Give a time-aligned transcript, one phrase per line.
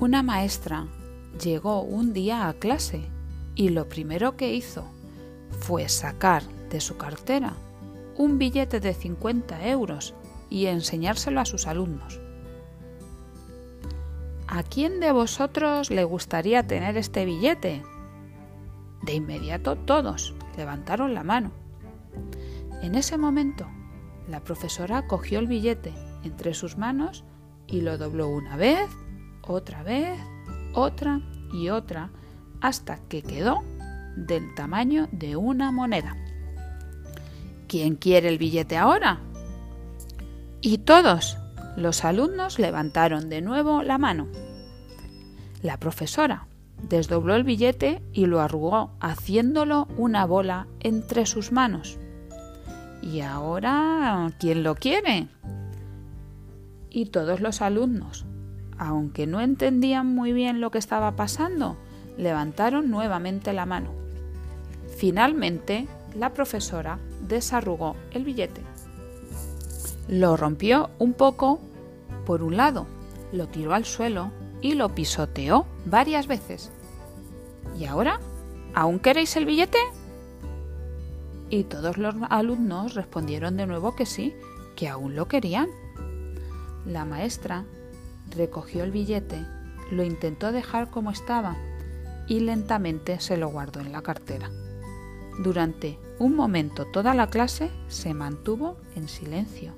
[0.00, 0.86] Una maestra
[1.44, 3.02] llegó un día a clase
[3.54, 4.86] y lo primero que hizo
[5.50, 7.52] fue sacar de su cartera
[8.16, 10.14] un billete de 50 euros
[10.48, 12.18] y enseñárselo a sus alumnos.
[14.46, 17.82] ¿A quién de vosotros le gustaría tener este billete?
[19.02, 21.50] De inmediato todos levantaron la mano.
[22.80, 23.66] En ese momento,
[24.26, 25.92] la profesora cogió el billete
[26.24, 27.22] entre sus manos
[27.66, 28.88] y lo dobló una vez,
[29.42, 30.18] otra vez,
[30.74, 31.20] otra
[31.52, 32.10] y otra,
[32.60, 33.62] hasta que quedó
[34.16, 36.16] del tamaño de una moneda.
[37.68, 39.20] ¿Quién quiere el billete ahora?
[40.60, 41.38] Y todos
[41.76, 44.26] los alumnos levantaron de nuevo la mano.
[45.62, 46.46] La profesora
[46.88, 51.98] desdobló el billete y lo arrugó, haciéndolo una bola entre sus manos.
[53.02, 55.28] ¿Y ahora quién lo quiere?
[56.90, 58.26] Y todos los alumnos,
[58.80, 61.76] aunque no entendían muy bien lo que estaba pasando,
[62.16, 63.90] levantaron nuevamente la mano.
[64.96, 68.62] Finalmente, la profesora desarrugó el billete.
[70.08, 71.60] Lo rompió un poco
[72.24, 72.86] por un lado,
[73.32, 76.72] lo tiró al suelo y lo pisoteó varias veces.
[77.78, 78.18] ¿Y ahora?
[78.74, 79.78] ¿Aún queréis el billete?
[81.50, 84.34] Y todos los alumnos respondieron de nuevo que sí,
[84.74, 85.68] que aún lo querían.
[86.86, 87.66] La maestra
[88.30, 89.44] recogió el billete,
[89.90, 91.56] lo intentó dejar como estaba
[92.26, 94.50] y lentamente se lo guardó en la cartera.
[95.42, 99.74] Durante un momento toda la clase se mantuvo en silencio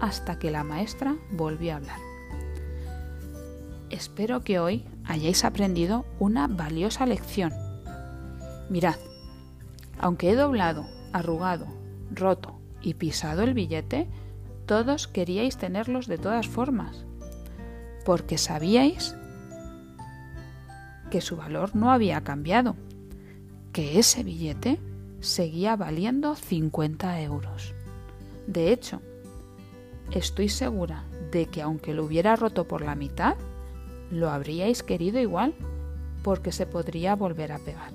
[0.00, 1.98] hasta que la maestra volvió a hablar.
[3.90, 7.52] Espero que hoy hayáis aprendido una valiosa lección.
[8.70, 8.96] Mirad,
[9.98, 11.66] aunque he doblado, arrugado,
[12.12, 14.08] roto y pisado el billete,
[14.64, 17.04] todos queríais tenerlos de todas formas,
[18.04, 19.14] porque sabíais
[21.10, 22.76] que su valor no había cambiado,
[23.72, 24.78] que ese billete
[25.20, 27.74] seguía valiendo 50 euros.
[28.46, 29.00] De hecho,
[30.12, 33.36] estoy segura de que aunque lo hubiera roto por la mitad,
[34.10, 35.54] lo habríais querido igual
[36.22, 37.92] porque se podría volver a pegar.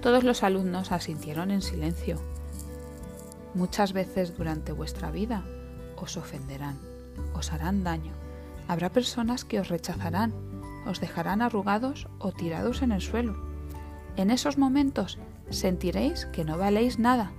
[0.00, 2.20] Todos los alumnos asintieron en silencio.
[3.54, 5.42] Muchas veces durante vuestra vida
[5.96, 6.78] os ofenderán,
[7.34, 8.25] os harán daño.
[8.68, 10.32] Habrá personas que os rechazarán,
[10.86, 13.36] os dejarán arrugados o tirados en el suelo.
[14.16, 15.18] En esos momentos
[15.50, 17.32] sentiréis que no valéis nada.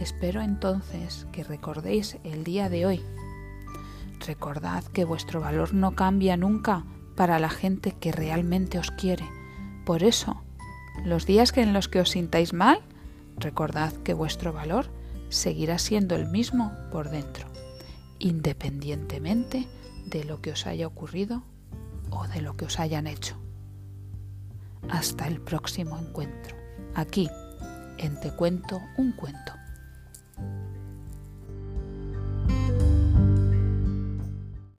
[0.00, 3.02] Espero entonces que recordéis el día de hoy
[4.20, 6.84] Recordad que vuestro valor no cambia nunca
[7.14, 9.24] para la gente que realmente os quiere.
[9.84, 10.42] Por eso,
[11.04, 12.80] los días en los que os sintáis mal,
[13.36, 14.86] recordad que vuestro valor
[15.28, 17.46] seguirá siendo el mismo por dentro,
[18.18, 19.66] independientemente
[20.06, 21.42] de lo que os haya ocurrido
[22.10, 23.36] o de lo que os hayan hecho.
[24.88, 26.56] Hasta el próximo encuentro,
[26.94, 27.28] aquí
[27.98, 29.52] en Te cuento un cuento.